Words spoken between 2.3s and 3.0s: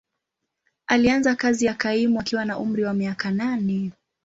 na umri wa